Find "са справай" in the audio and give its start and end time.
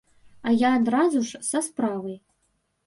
1.51-2.19